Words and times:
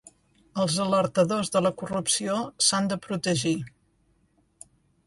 Els 0.63 0.77
alertadors 0.85 1.53
de 1.57 1.61
la 1.67 1.73
corrupció 1.83 2.39
s'han 2.69 2.91
de 2.95 2.99
protegir 3.05 3.57